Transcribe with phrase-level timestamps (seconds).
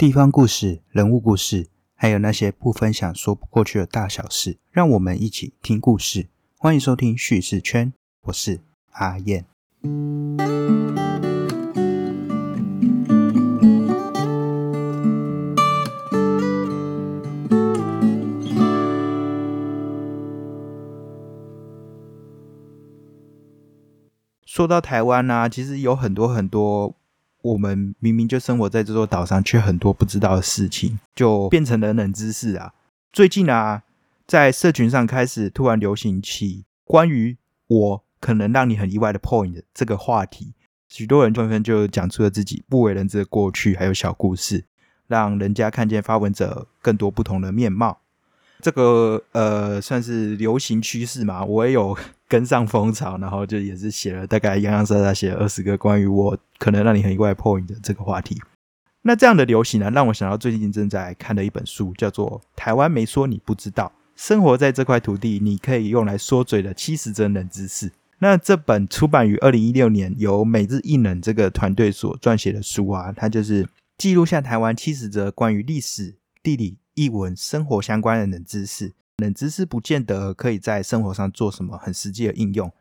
[0.00, 6.28] 地方故事、人物故事，还有那些不分享说不过去的大小事，让我们一起听故事。
[6.56, 8.60] 欢迎收听叙事圈，我是
[8.92, 9.44] 阿燕。
[24.46, 26.96] 说到台湾呢、其实有很多很多
[27.42, 32.74] 我们明明就生活在这座岛上，却很多不知道的事情，就变成了冷知识啊。
[33.12, 33.82] 最近啊，
[34.26, 37.36] 在社群上开始突然流行起关于
[37.66, 40.52] 我可能让你很意外的 point 这个话题，
[40.88, 44.64] 许多人纷纷就讲出了自己不为人知的过去，还有小故事，
[45.06, 48.00] 让人家看见发文者更多不同的面貌。
[48.60, 51.96] 这个呃，算是流行趋势嘛，我也有
[52.30, 58.40] 跟上风潮，然后就也是写了大概洋洋洒洒写了二十个关于我可能让你很意外 point 的这个话题。
[59.02, 67.88] 那这样的流行呢，让我想到最近正在看的一本书，叫做《台湾没说你不知道：生活在这块土地，你可以用来说嘴的七十则冷知识》。
[68.20, 73.66] 那这本出版于二零一六年，由每日一冷这个团队所撰写的书啊，它就是
[73.98, 78.92] 记录下台湾七十则关于历史、地理、译文、生活相关的冷知识。
[79.20, 82.72] 冷知识不见得可以在生活上做什么很实际的应用，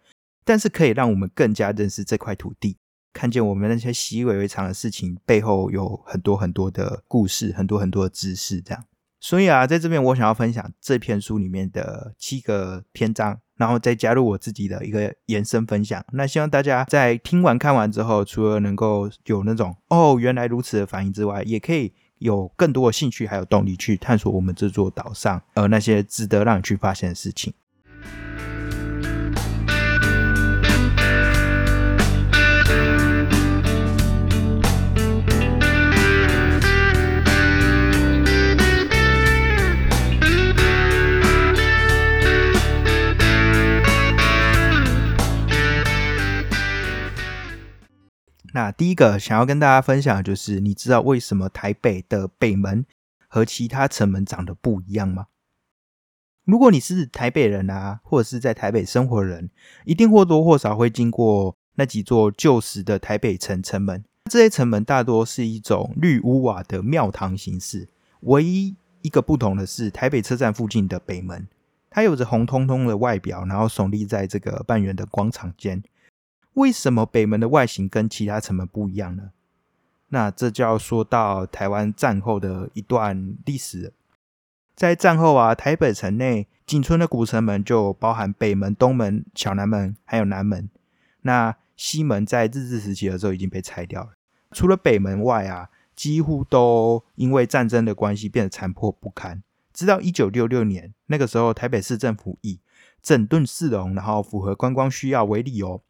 [0.44, 2.78] 但是可以让我们更加认识这块土地，
[3.14, 8.62] 看见我们那些习以为常的事情背后有很多很多的故事，很多很多的知识。
[8.62, 8.84] 这样，
[9.20, 16.04] 所以啊，在这边我想要分享这篇书里面的七个篇章，然后再加入我自己的一个延伸分享。
[16.14, 21.94] 那希望大家在听完看完之后，除了能够有那种哦原来如此的反应之外，也可以。
[22.20, 27.54] 有更多的兴趣还有动力去探索我们这座岛上呃那些值得让你去发现的事情。
[48.80, 52.86] 第一个想要跟大家分享的就是，你知道为什么台北的北门
[53.28, 55.26] 和其他城门长得不一样吗？
[56.46, 59.50] 如果你是台北人啊，或者是在台北生活的人，
[59.84, 64.06] 一定或多或少会经过那几座旧时的台北城城门。
[64.32, 67.90] 这些城门大多是一种绿屋瓦的庙堂形式，
[68.22, 71.46] 唯一一个不同的是，台北车站附近的北门，
[71.90, 75.84] 它有着红彤彤的外表，然后耸立在这个半圆的广场间。
[76.60, 79.32] 为什么北门的外形跟其他城门不一样呢？
[80.10, 83.94] 那这就要说到台湾战后的一段历史。
[84.76, 90.70] 在战后啊，台北城内仅存的古城门就包含北门、东门、小南门，还有南门。
[91.22, 94.10] 那西门在日治时期的时候已经被拆掉了。
[94.52, 99.42] 除了北门外啊，几乎都因为战争的关系变得残破不堪。
[99.72, 102.60] 直到一九六六年，那个时候台北市政府以
[103.02, 105.82] 整顿市容，然后符合观光需要为理由。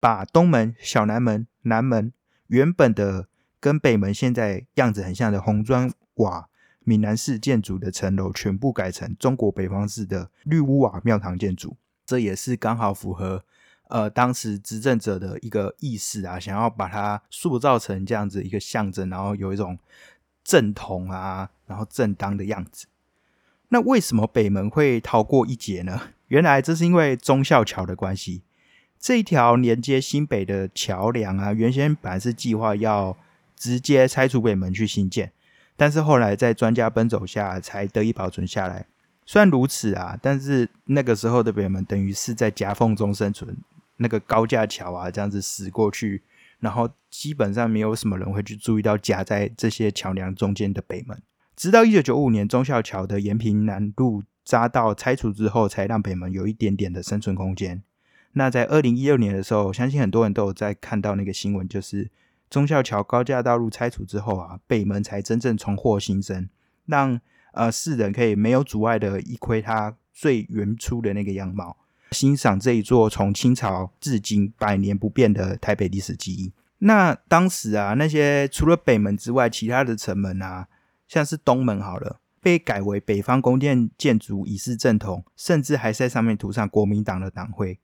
[0.00, 2.12] 把东门、小南门、南门
[2.46, 3.28] 原本的
[3.60, 6.48] 跟北门现在样子很像的红砖瓦
[6.80, 11.76] 闽南式建筑的城楼，全部改成中国北方式的绿屋瓦庙堂建筑。
[12.06, 13.44] 这也是刚好符合
[13.88, 19.78] 呃当时执政者的一个意识啊，想要把它塑造成这样子一个象征，然后有一种
[20.42, 22.86] 正统啊，然后正当的样子。
[23.68, 26.00] 那为什么北门会逃过一劫呢？
[26.28, 28.42] 原来这是因为忠孝桥的关系。
[29.00, 33.16] 这一条连接新北的桥梁啊，原先本来是计划要
[33.56, 35.32] 直接拆除北门去新建，
[35.76, 38.86] 但是后来在专家奔走下才得以保存下来。
[39.24, 43.56] 虽然如此啊，但是那个时候的北门等于是在夹缝中生存，
[43.98, 46.22] 那个高架桥啊这样子驶过去，
[46.60, 51.20] 然后基本上没有什么人会去注意到夹在这些桥梁中间的北门。
[51.54, 57.82] 直到一九九五年忠孝桥的延平南路匝道拆除之后，才让北门有一点点的生存空间。
[58.38, 62.08] 那在二零一六年的时候，相信很多人都有在看到那个新闻，就是
[62.48, 66.48] 忠孝桥高架道路拆除之后啊，北门才真正重获新生，
[66.86, 67.20] 让
[67.52, 71.76] 呃世人可以没有阻碍的一窥它最原初的那个样貌，
[72.12, 76.52] 欣赏这一座从清朝至今百年不变的台北历史记忆。
[76.78, 80.68] 那当时啊，那些除了北门之外，其他的城门啊，
[81.08, 82.20] 像是东门好了。
[82.40, 87.80] 被改为北方宫殿建筑，以示正统，甚至还在上面涂上国民党的党徽。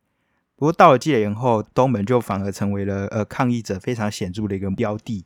[0.57, 5.25] 不过到了戒严后，东门就反而成为了呃抗议者非常显著的一个标的，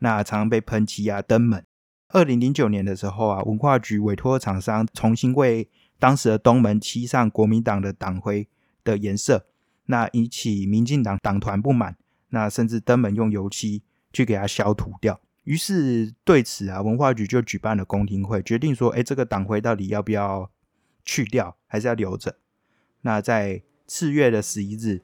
[0.00, 1.64] 那常常被喷漆啊登门。
[2.08, 5.68] 二零零九年的时候啊，文化局委托厂商重新为
[5.98, 8.48] 当时的东门漆上国民党的党徽
[8.84, 9.46] 的颜色，
[9.86, 11.96] 那引起民进党党团不满，
[12.30, 15.20] 那甚至登门用油漆去给它消涂掉。
[15.44, 20.50] 于是对此啊，文化局就举办了公听会，决定说，哎，这个党徽到底要不要
[21.04, 22.36] 去掉，还是要留着？
[23.02, 25.00] 那在次月的十一日，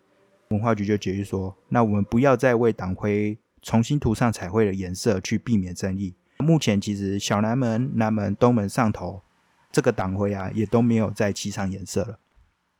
[0.49, 6.15] 文化局就决议说，那我们不要再为党徽重新涂上彩绘的颜色，去避免争议。
[6.39, 9.23] 目前其实小南门、南门、东门上头
[9.71, 12.19] 这个党徽啊，也都没有再漆上颜色了。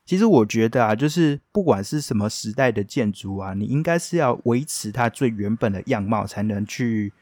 [0.05, 7.13] 其实我觉得啊，就是不管是什么时代的建筑啊，你应该是要维持它最原本的样貌，才能去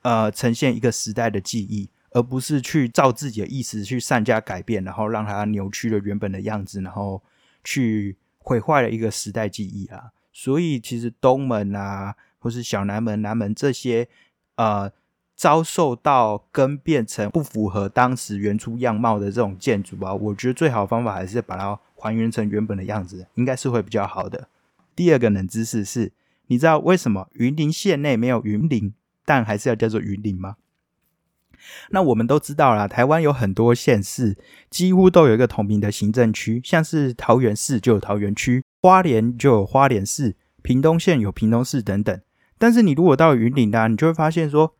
[0.00, 7.22] 呃呈现一个时代的记忆，而不是去照自己的意思去善加改变，然后让它扭曲了原本的样子，然后
[7.62, 10.10] 去毁坏了一个时代记忆啊。
[10.32, 14.08] 所以其实东门啊，或是小南门、南门这些
[14.56, 14.92] 呃。
[15.34, 24.46] 遭受到跟变成不符合当时原初样貌的这种建筑啊，我觉得最好方法还是把它还原成原本的样子，应该是会比较好的。
[24.94, 26.12] 第二个冷知识是，
[26.46, 28.94] 你知道为什么云林县内没有云林，
[29.24, 30.56] 但还是要叫做云林吗？
[31.90, 34.36] 那我们都知道啦，台湾有很多县市
[34.70, 42.20] 几乎都有一个同名的行政区，像是桃园市就有桃园区，花莲就有花莲市，屏东县有屏东市等等。
[42.58, 44.74] 但是你如果到云林啊，你就会发现说。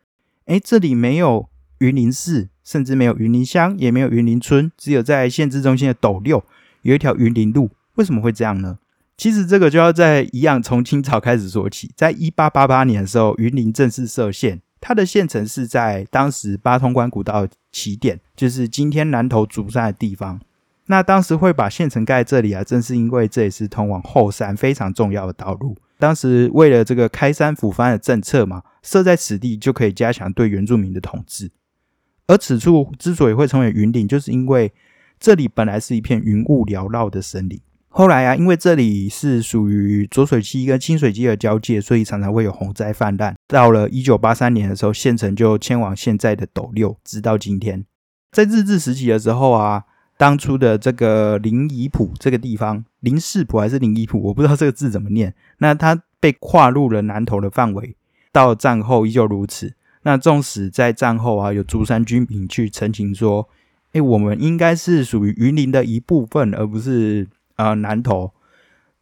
[0.47, 1.49] 哎，这里没有
[1.79, 6.43] 云林市，甚至没有云林乡，也没有云林村，只有在县治中心的斗六
[6.83, 7.71] 有一条云林路。
[7.95, 8.81] 为什么会这样呢？
[9.17, 11.93] 其实这个就要在一样从清朝开始说起。
[11.95, 20.41] 在一八八八年的时候，云林正式设县，它的县城是在当时八通关古道起点，就是今天南投竹山的地方。
[20.87, 25.79] 那当时会把县城盖这里啊，正是因为这也是通往后山非常重要的道路。
[25.99, 31.53] 当时为了这个开山抚番的政策嘛，设在此地就可以加强对原住民的统治。
[32.27, 34.73] 而此处之所以会成为云岭，就是因为
[35.21, 37.61] 这里本来是一片云雾缭绕的森林。
[37.93, 43.37] 后来啊，因为这里是属于浊水溪跟清水溪的交界，所以常常会有洪灾泛滥。
[43.47, 47.85] 到了一九八三年的时候，县城就迁往现在的斗六，直到今天。
[48.31, 49.85] 在日治时期的时候啊。
[50.19, 55.35] 当初的这个林宜浦这个地方，林氏浦还是林宜浦，我不知道这个字怎么念。
[55.59, 57.97] 那它被划入了南投的范围，
[58.31, 59.75] 到战后依旧如此。
[60.03, 63.49] 那纵使在战后啊，有竹山居民去澄清说，
[63.95, 68.33] 哎，我们应该是属于云林的一部分，而不是啊南投，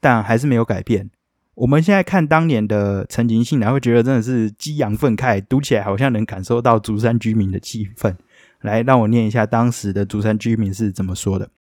[0.01, 1.11] 但还是没有改变。
[1.55, 8.17] 我们现在看当年的陈情信来，会觉得真的是激扬愤慨，读起来好像能感受到竹山居民的气氛。
[8.63, 11.51] 来，让我念一下当时的竹山居民是怎么说的。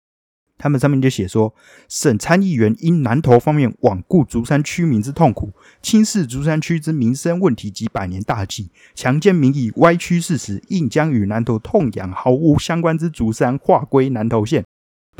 [0.56, 1.54] 他们上面就写说：
[1.88, 5.50] 省参议员因南投方面罔顾竹山区民之痛苦，
[5.80, 14.62] 轻视竹山区之民生问题及百年大计，强奸民意，歪曲事实，硬将与南投痛痒毫无相关之竹山划归南投县。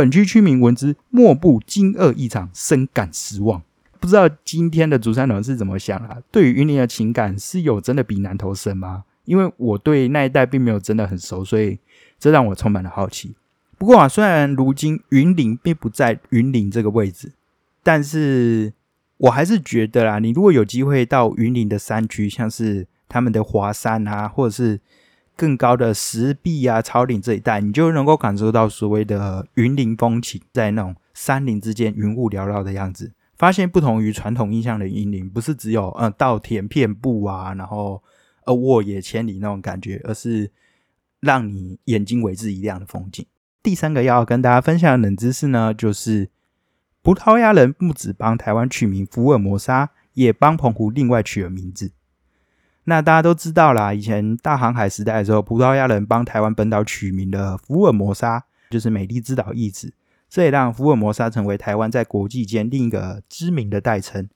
[0.01, 3.63] 本区居民闻之，莫不惊愕异常，深感失望。
[3.99, 6.17] 不知道今天的竹山人是怎么想啊？
[6.33, 9.05] 对于云林的情感是有真的比南投深吗？
[9.27, 11.79] 因为我对那一带并没有真的很熟，所以
[12.19, 13.35] 这让我充满了好奇。
[13.77, 17.33] 不过啊，虽然如今云林并不在云林这个位置，
[17.83, 18.73] 但是
[19.19, 24.81] 我还是觉得啦，你如果有机会到云林的山区，像是他们的华山啊，或者是
[25.41, 38.03] 更高的石壁啊、草岭这一带，你就能够感受到所谓的云林风情，在那种山林之间云雾缭绕的样子，发现不同于传统印象的云林，不是只有呃稻田遍布啊，然后。
[38.47, 40.51] 而沃野千里那种感觉，而是
[41.21, 43.25] 让你眼睛为之一亮的风景。
[43.63, 46.31] 第三个要跟大家分享冷知识呢，就是
[47.03, 51.93] 葡萄牙人不止帮台湾取名福尔摩沙，也帮澎湖另外取了名字。
[52.91, 59.93] 那大家都知道啦，以前大航海时代的时候，葡萄牙人帮台湾本岛取名了福尔摩沙，就是美丽之岛意思，
[60.29, 64.29] 这也让福尔摩沙成为台湾在国际间另一个知名的代称。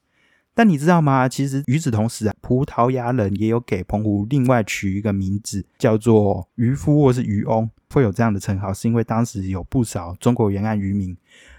[0.55, 1.29] 但你知道吗？
[1.29, 11.17] 其实与此同时啊，葡萄牙人也有给澎湖另外取一个名字，叫做渔夫或是渔翁，会有这样的称号，是因为当时有不少中国沿岸渔民，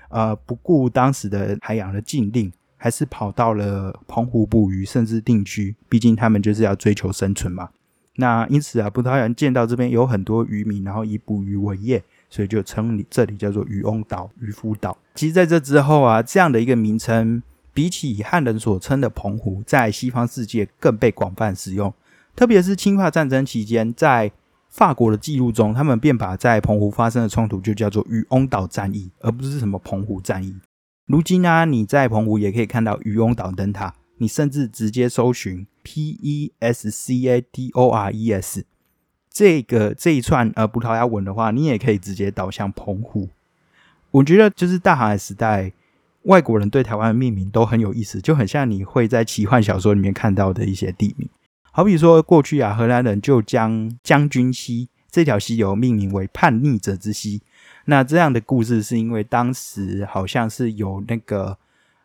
[0.07, 2.49] 呃，不顾当时的海洋的禁令，
[2.85, 5.75] 还是跑到了澎湖捕鱼，甚至定居。
[5.89, 7.69] 毕竟他们就是要追求生存嘛。
[8.17, 14.95] 那因此啊，葡萄牙人见到这边有很多渔民，然后以捕鱼为业，所以就称这里叫做渔翁岛、渔夫岛。
[15.15, 17.41] 其实在这之后啊，这样的一个名称。
[17.73, 21.91] 比起汉人所称的澎湖，在西方世界更被广泛使用。
[22.33, 24.31] 特别是侵华战争期间，在
[24.69, 30.55] 法国的记录中，他们便把在澎湖发生的冲突就叫做渔翁岛战役，而不是什么澎湖战役。
[31.05, 38.65] 如今呢，你在澎湖也可以看到渔翁岛灯塔，你甚至直接搜寻 P E S C A D O R E S
[39.29, 43.29] 这个这一串呃葡萄牙文的话，你也可以直接导向澎湖。
[44.11, 45.71] 我觉得就是大航海时代。
[46.23, 51.29] 外国人对台湾的命名都很有意思，就很像你会在奇幻小说里面看到的一些地名。
[51.71, 57.43] 好比说，过去啊，荷兰人就将将军溪这条溪流命名为叛逆者之溪。
[57.85, 61.57] 那这样的故事是因为当时好像是有那个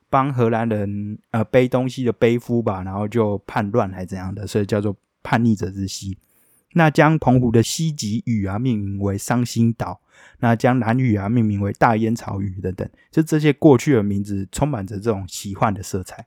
[0.08, 6.18] 帮荷兰人呃背东西的背夫吧，然后就叛乱还怎样的，所以叫做叛逆者之溪。
[6.74, 10.00] 那将澎湖的西极屿啊命名为伤心岛，
[10.38, 16.26] 那将南屿啊命名为大烟草屿等等，就这些过去的名字充满着这种奇幻的色彩。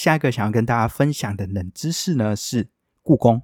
[0.00, 2.70] 下一个想要跟大家分享的冷知识呢，是
[3.02, 3.42] 故宫。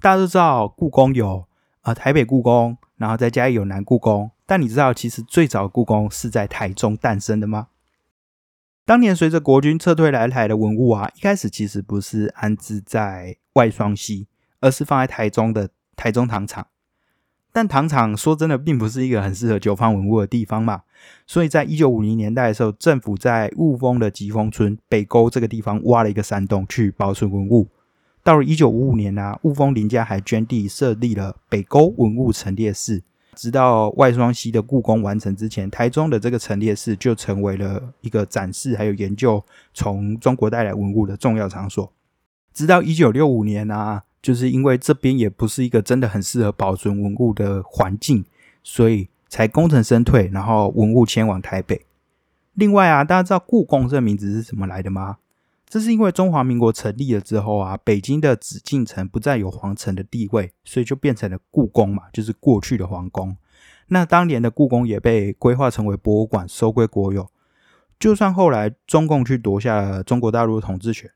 [0.00, 1.46] 大家都知道故宫有
[1.82, 4.30] 啊台北故宫，然后再加有南故宫。
[4.46, 7.68] 但你知道其实最早故宫是在台中诞生的吗？
[8.86, 14.26] 当年随着国军撤退来台的文物啊，一开始其实不是安置在外双溪，
[14.60, 16.66] 而是放在台中的台中糖厂。
[17.54, 20.82] 但糖厂说真的，并不是一个很适合久放文物的地方嘛。
[21.24, 27.68] 所以在一九五零年代的时候，政府在雾峰的吉峰村北沟这个地方挖了一个山洞去保存文物。
[28.24, 33.04] 到了一九五五年呢，雾峰林家还捐地设立了北沟文物陈列室。
[33.36, 39.40] 直到外双溪的故宫完成之前，台中的这个陈列室就成为了一个展示还有研究
[39.72, 41.92] 从中国带来文物的重要场所。
[42.52, 44.02] 直到一九六五年啊。
[44.24, 48.24] 就是因为这边也不是一个真的很适合保存文物的环境，
[48.62, 51.84] 所以才功成身退，然后文物迁往台北。
[52.54, 55.18] 另外啊，大家知道故宫这名字是怎么来的吗？
[55.68, 63.36] 这是因为中华民国成立了之后啊，北京的紫禁城不再有皇城的地位，所以就变成了故宫嘛，就是过去的皇宫。
[63.88, 67.28] 那当年的故宫也被规划成为博物馆，收归国有。
[68.00, 71.10] 就算后来中共去夺下了中国大陆的统治权。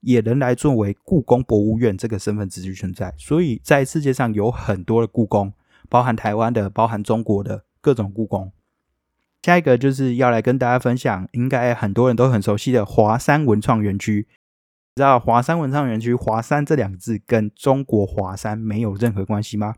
[0.00, 5.52] 也仍来作为故宫博物院这个身份持续存在，所以在世界上有很多的故宫，
[5.88, 8.52] 包含台湾的，包含中国的各种故宫。
[9.42, 14.26] 下一个就是要来跟大家分享，应该很多人都很熟悉的华山文创园区。
[14.96, 19.74] 知道华山文创园区“华山”这两个字跟中国华山没有任何关系吗？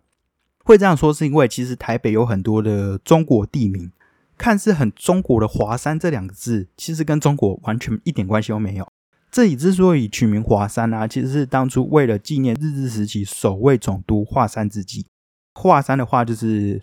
[0.64, 3.90] 会这样说是因为其实台北有很多的中国地名，
[4.38, 8.86] 看似很中国的华山这两个字，其实跟中国完全一点关系都没有。
[9.30, 15.06] 这里之所以取名华山啊，其实是当初为了纪念日治时期首位总督华山之际。
[15.54, 16.80] 华山的话就是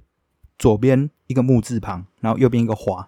[0.59, 3.07] 左边一个木字旁，然后右边一个华。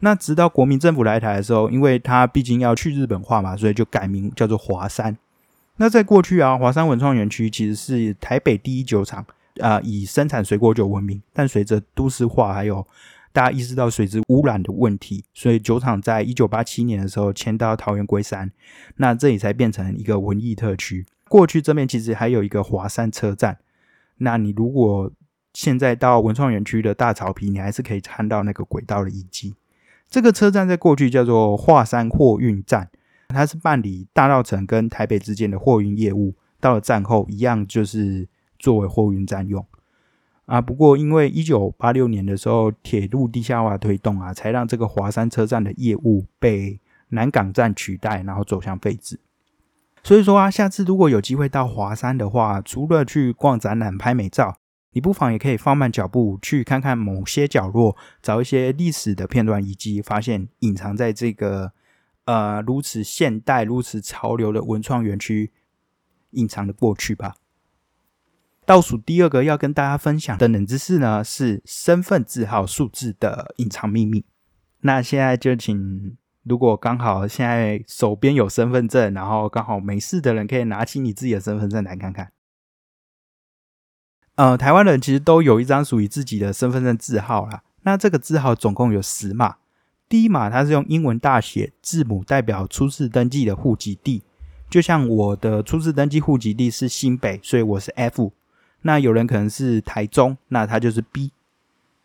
[0.00, 5.16] 那直到国民政府来台的时候，因为他毕竟要去日本化嘛，所以就改名叫做华山。
[5.76, 9.24] 那在过去啊，华山文创园区其实是台北第一酒厂
[9.60, 11.22] 啊，以生产水果酒闻名。
[11.32, 12.84] 但随着都市化还有
[13.32, 18.52] 大家意识到水质污染的问题，所以酒厂在一九八七年的时候迁到桃园龟山，
[18.96, 21.06] 那这里才变成一个文艺特区。
[21.28, 23.58] 过去这边其实还有一个华山车站，
[24.18, 25.10] 那你如果
[25.54, 29.54] 现在到文创园区的大草坪，你还是可以看到那个轨道的遗迹。
[30.10, 32.90] 这个车站在过去叫做华山货运站，
[33.28, 36.34] 它是办理大稻城跟台北之间的货运业务。
[36.60, 39.66] 到了战后，一样就是作为货运站用。
[40.46, 46.80] 啊，不过因为一九八六年的时候，铁路地下化推动啊，才让这个华山车站的业务被
[47.10, 49.18] 南港站取代，然后走向废止。
[50.02, 54.56] 所以说啊，下次如果有机会到华山的话，除了去逛展览、拍美照，
[54.92, 61.72] 你不妨也可以放慢脚步，去看看某些角落，找一些历史的片段以及，发现隐藏在这个
[62.24, 65.52] 呃如此现代、如此潮流的文创园区
[66.32, 67.36] 隐藏的过去吧。
[68.64, 74.24] 倒数第二个要跟大家分享的冷知识呢，是身份字号数字的隐藏秘密。
[74.82, 82.32] 那现在就请，如果刚好现在手边有身份证，然后刚好没事的人，可以拿起你自己的身份证来看看。
[84.36, 87.62] 呃，台湾人其实都有一张属于自己的身份证字号啦。
[87.82, 89.56] 那这个字号总共有十码，
[90.08, 94.22] 第一码它是用英文大写字母代表初次登记的户籍地，
[94.70, 98.32] 就像我的初次登记户籍地是新北，所以我是 F。
[98.82, 101.32] 那有人可能是台中，那他就是 B。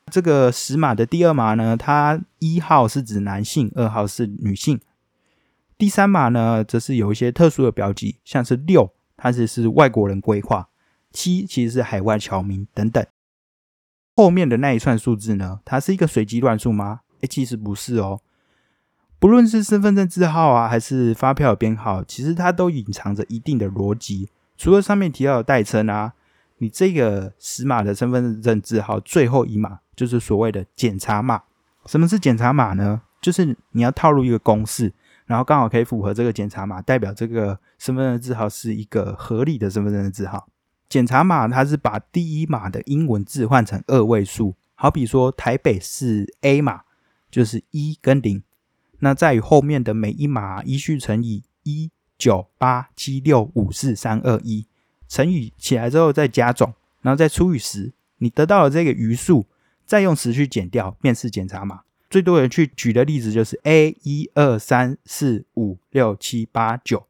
[0.10, 4.80] 这个十码的第二码呢，它一号是指男性，二号是女性。
[5.78, 10.70] 第三码呢，则是有一些特殊的标记，像是六，它是是外国人规划；
[11.12, 13.06] 七其实是海外侨民等等。
[14.16, 17.02] 后面的那一串数字呢，它是一个随机乱数吗？
[17.22, 18.22] 哎，其实不是哦。
[19.20, 24.30] 不论是身份证字号啊，还是发票编号，其实它都隐藏着一定的逻辑。
[24.56, 26.14] 除了上面提到的代称啊。
[26.58, 31.44] 你这个十码的身份证字号最后一码就是所谓的检查码，
[31.86, 33.02] 什么是检查码呢？
[33.22, 34.94] 就是你要套入一个公式，
[35.26, 40.48] 然后刚好可以符合这个检查码，代表这个身份证字号是一个合理的身份证字号。
[40.88, 46.82] 检查码它是把第一码的英文字换成二位数，好比说台北是 A 码，
[47.30, 48.44] 就是一跟零。
[49.00, 54.66] 那在于后面的每一码依序乘以一九八七六五四三二一，
[55.08, 59.46] 乘以起来之后再加总，然后再除以十，你得到了这个余数，
[59.86, 61.82] 再用十去减掉，便是检查码。
[62.10, 67.06] 最多人去举的例子就是 A 一二三四五六七八九，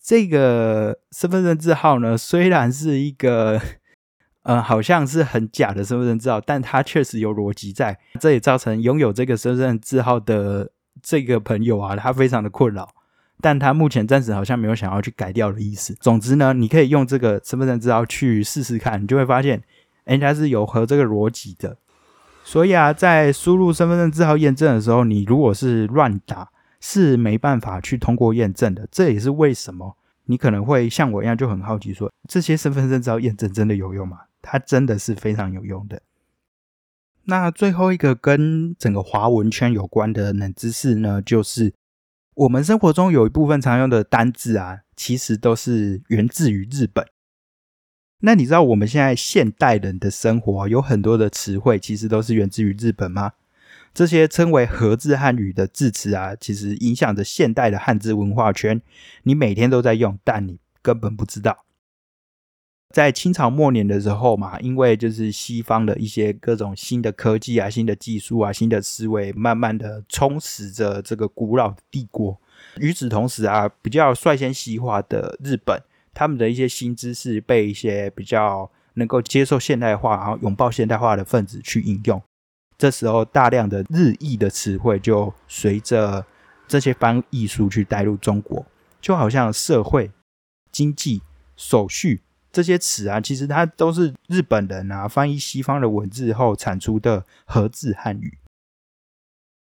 [0.00, 3.60] 这个身份证字号呢，虽然是一个
[4.42, 10.70] 呃好像是很假的身份证字号，但它确实有逻辑在，这也造成拥有这个身份证字号的
[11.02, 12.94] 这个朋友啊，他非常的困扰，
[13.42, 15.92] 但他目前暂时好像没有想要去改掉的意思。
[16.00, 19.60] 总之呢，你可以用这个身份证字号去试试看，你就会发现，
[20.04, 21.76] 哎，它是有合这个逻辑的。
[22.44, 28.88] 所以啊，在输入身份证字号验证的时候，你如果是乱打，是没办法去通过验证的。
[28.90, 29.96] 这也是为什么
[30.26, 34.18] 你可能会像我一样就很好奇，说这些身份证字号验证真的有用吗？
[34.40, 36.00] 它真的是非常有用的。
[37.24, 41.72] 那最后一个跟整个华文圈有关的冷知识呢，就是
[42.34, 47.06] 我们生活中有一部分常用的单字啊，其实都是源自于日本。
[48.20, 53.32] 那你知道我们现在现代人的生活有很多的词汇，其实都是源自于日本吗？
[53.92, 58.80] 这些称为和字汉语的字词啊，其实影响着现代的汉字文化圈。
[59.24, 61.66] 你每天都在用，但你根本不知道。
[62.92, 72.38] 在清朝末年的时候嘛，因为就是西方的一些各种新的科技啊、新的技术啊、新的思维，慢慢的充实着这个古老的帝国。
[72.76, 75.82] 与此同时啊，比较率先西化的日本。
[76.14, 82.22] 他们的一些新知识被一些比较能够接受现代化，然后拥抱现代化的分子去应用，
[82.76, 86.26] 这时候大量的日译的词汇就随着
[86.68, 88.66] 这些翻译书去带入中国，
[89.00, 90.10] 就好像社会、
[90.70, 91.22] 经济、
[91.56, 92.20] 手续
[92.52, 98.38] 这些词啊，其实它都是日本人啊翻译西方的文字后产出的合字汉语。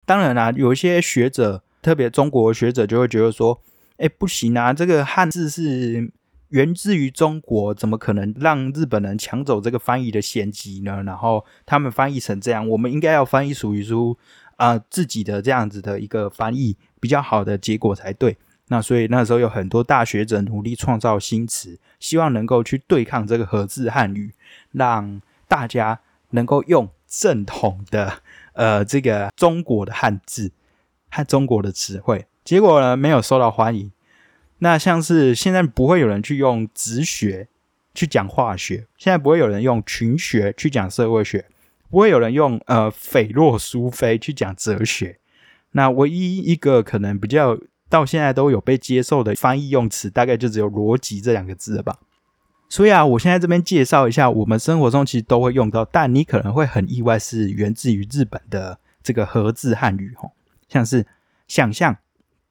[0.05, 3.61] 当然啦，有一些学者，特别中国学者就会觉得说，
[3.97, 6.11] 哎，不行啊，这个汉字是。
[6.49, 11.01] 源自于中国，怎么可能让日本人抢走这个翻译的先机呢？
[11.01, 14.15] 然后他们翻译成这样，我们应该要翻译属于书
[14.57, 18.37] 啊自己的这样子的一个翻译比较好的结果才对。
[18.73, 24.33] 那所以那时候有很多大学者努力创造新词，希望能够去对抗这个合字汉语，
[24.71, 25.99] 让大家
[26.31, 30.51] 能够用正统的呃这个中国的汉字
[31.11, 32.25] 和中国的词汇。
[32.43, 33.91] 结果呢，没有受到欢迎。
[34.57, 37.47] 那像是现在不会有人去用直学
[37.93, 41.45] 去讲化学，现在不会有人用群学去讲社会学，
[41.91, 45.19] 不会有人用呃斐洛苏菲去讲哲学。
[45.73, 47.59] 那唯一一个可能比较
[47.93, 51.99] 到现在都有被接受的翻译用词，大概就只有逻辑这两个字了吧。
[52.67, 60.31] 所以啊，我现在这边介绍一下，我们生活中其实都会用到，但你可能会很意外，是源自于日本的这个和字汉语吼，
[60.67, 61.05] 像是
[61.47, 61.97] 想象、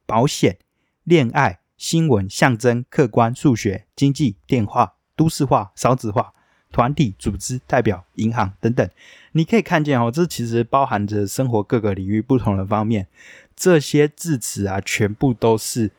[0.05, 0.57] 保险、
[1.03, 1.59] 恋爱。
[1.75, 6.31] 新闻、象征、客观、数学、经济、电话、都市化、少子化、
[6.73, 8.89] 团体、组织、代表、银行等等，
[9.31, 13.07] 你可以看见哦，这其实包含着生活各个领域不同的方面。
[13.55, 15.91] 这些字词啊，全部都是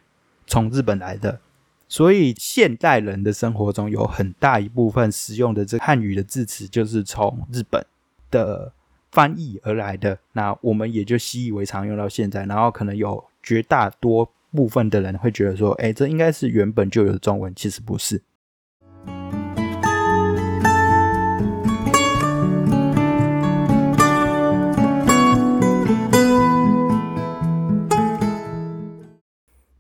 [0.46, 1.40] 从日本来的，
[1.88, 7.86] 所以现代人的生活中有很大一部分使用的这汉语的字词，就是从日本
[8.30, 8.72] 的
[9.10, 10.18] 翻译而来的。
[10.32, 14.30] 那我们也就习以为常，用到现在，然后可能有绝大多。
[14.54, 18.22] 部分的人会觉得说：“哎，这应该是原本就有中文，其实不是。”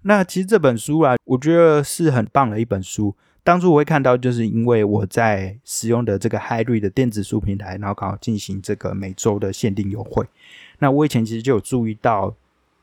[0.04, 3.14] 那其实这本书啊，我觉得是很棒的一本书。
[3.42, 10.24] 当初我会看到，就是因为我在使用的这个 Hi 瑞的电子书平台，然后刚好进行这个每周的限定优惠。
[10.78, 12.34] 那我以前其实就有注意到。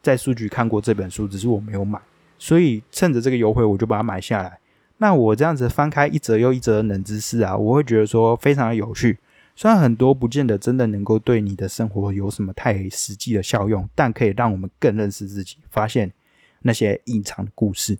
[0.03, 2.01] 在书局看过这本书，只是我没有买，
[2.39, 4.57] 所以趁着这个优惠，我就把它买下来。
[4.97, 9.19] 那我这样子翻开一则又一则的冷知识啊，我会觉得说非常的有趣。
[9.55, 16.11] 虽然很多不见得真的能够对你的生活有什么太实际的效用，但可以让我们更认识自己，发现
[16.61, 17.97] 那些隐藏的故事。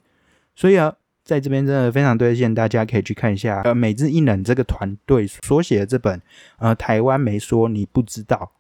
[0.56, 0.94] 所以啊，
[1.24, 6.22] 在这边真的非常推荐大家可以去看一下，呃，美智一冷这个团队所写的这本
[6.58, 8.52] 呃台湾没说你不知道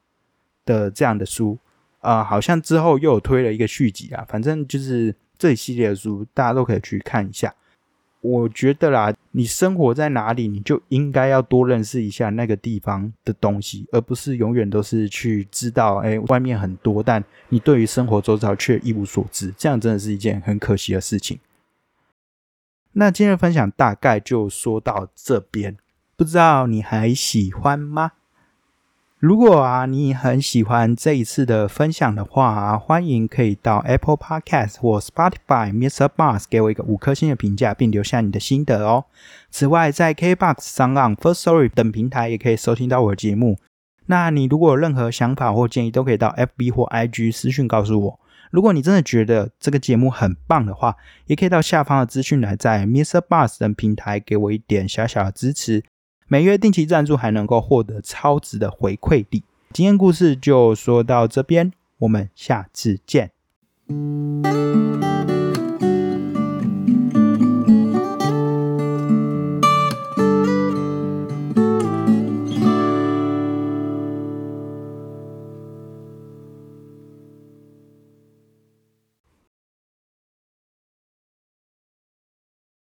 [0.65, 1.57] 的这样的书。
[1.99, 7.53] 啊，好像之后又有推了一个续集啊，反正就是这一系列的书，大家都可以去看一下。
[8.21, 21.39] 我觉得啦，你生活在哪里，你就应该要多认识一下那个地方的东西，而不是永远都是去知道，哎，外面很多，但你对于生活周遭却一无所知，这样真的是一件很可惜的事情。
[22.93, 25.77] 那今天的分享大概就说到这边，
[26.15, 28.11] 不知道你还喜欢吗？
[29.21, 36.09] 如果啊，你很喜欢这一次的分享的话啊，欢迎可以到 Apple Podcast 或 Spotify Mr.
[36.17, 39.05] Bus 给我一个五颗星的评价，并留下你的心得哦。
[39.51, 43.59] 此外，在 KBox、上岸、First Story 等平台也可以收听到我的节目。
[44.07, 48.19] 那你如果有任何想法或建议，都可以到 FB 或 IG 私讯告诉我。
[48.49, 50.95] 如果你真的觉得这个节目很棒的话，
[51.27, 53.21] 也可以到下方的资讯栏，在 Mr.
[53.21, 55.83] Bus 等平台给我一点小小的支持。
[56.31, 59.43] 每月定期赞助还能够获得超值的回馈礼。
[59.73, 63.31] 今天故事就说到这边，我们下次见。